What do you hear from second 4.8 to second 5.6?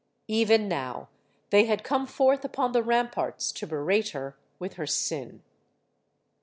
sin.